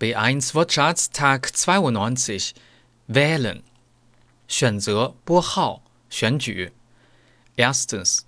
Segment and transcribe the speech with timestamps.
[0.00, 2.54] B1 Wortschatz Tag 92
[3.08, 3.62] Wählen
[4.48, 6.70] 选择拨号选举
[7.56, 8.26] Erstens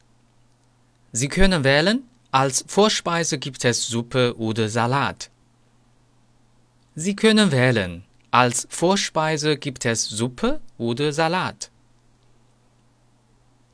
[1.13, 5.31] Sie können wählen, als Vorspeise gibt es Suppe oder Salat.
[6.95, 11.71] Sie können wählen, als Vorspeise gibt es Suppe oder Salat.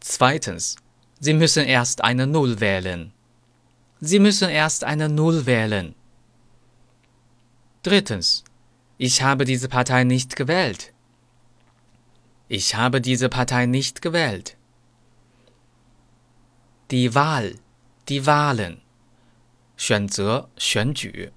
[0.01, 0.77] Zweitens
[1.19, 3.13] Sie müssen erst eine Null wählen.
[4.01, 5.95] Sie müssen erst eine Null wählen.
[7.83, 8.45] Drittens.
[8.97, 10.93] Ich habe diese Partei nicht gewählt.
[12.49, 14.57] Ich habe diese Partei nicht gewählt.
[16.91, 17.57] Die Wahl,
[18.09, 18.81] die Wahlen.
[19.77, 21.33] 选择选举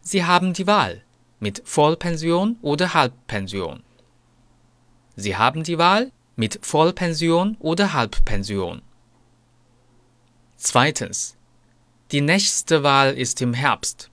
[0.00, 1.02] Sie haben die Wahl
[1.40, 3.82] mit Vollpension oder Halbpension.
[5.16, 8.82] Sie haben die Wahl mit Vollpension oder Halbpension.
[10.56, 11.36] Zweitens.
[12.10, 14.07] Die nächste Wahl ist im Herbst.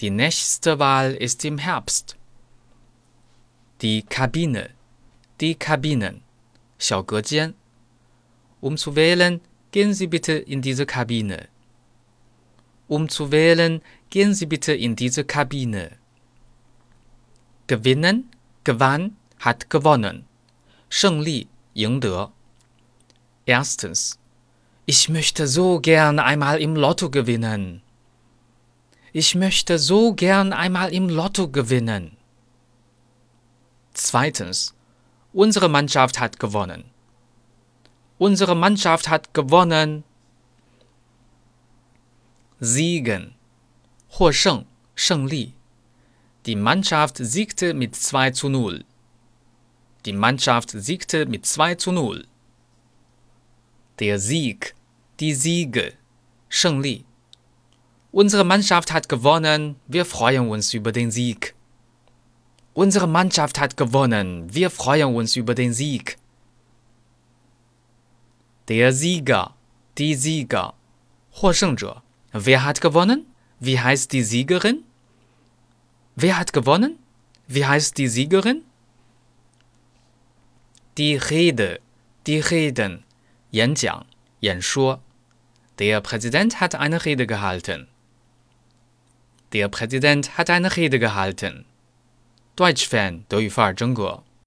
[0.00, 2.16] Die nächste Wahl ist im Herbst.
[3.82, 4.70] Die Kabine.
[5.40, 6.22] Die Kabinen.
[6.78, 7.54] 小隔间.
[8.60, 9.40] Um zu wählen,
[9.72, 11.48] gehen Sie bitte in diese Kabine.
[12.88, 15.90] Um zu wählen, gehen Sie bitte in diese Kabine.
[17.66, 18.30] Gewinnen,
[18.64, 20.24] gewann, hat gewonnen.
[20.90, 22.32] 胜利，赢得。
[23.46, 24.18] Erstens.
[24.86, 27.81] Ich möchte so gern einmal im Lotto gewinnen.
[29.12, 32.16] Ich möchte so gern einmal im Lotto gewinnen.
[33.94, 34.74] Zweitens.
[35.32, 36.84] Unsere Mannschaft hat gewonnen.
[38.18, 40.04] Unsere Mannschaft hat gewonnen.
[42.60, 43.34] Siegen.
[44.08, 45.54] 获胜，胜利。
[46.46, 48.84] Die Mannschaft siegte mit 2 zu 0.
[50.06, 52.26] Die Mannschaft siegte mit 2 zu 0.
[53.98, 54.74] Der Sieg,
[55.20, 55.92] die Siege,
[56.48, 57.04] 胜利.
[58.12, 61.54] Unsere Mannschaft hat gewonnen, wir freuen uns über den Sieg.
[62.74, 66.16] Unsere Mannschaft hat gewonnen, wir freuen uns über den Sieg.
[68.68, 69.54] Der Sieger,
[69.98, 70.74] die Sieger,
[71.30, 72.02] 获胜者.
[72.32, 73.26] Wer hat gewonnen?
[73.60, 74.84] Wie heißt die Siegerin?
[76.16, 76.98] Wer hat gewonnen?
[77.46, 78.62] Wie heißt die Siegerin?
[80.96, 81.80] Die Rede,
[82.26, 83.04] die Reden,
[83.52, 84.04] 演讲、
[84.40, 85.00] 演说.
[85.78, 87.86] Der Präsident hat eine Rede gehalten.
[89.52, 91.64] Der Präsident hat eine Rede gehalten.
[92.56, 94.22] Deutsch-Fan 德语范儿真格。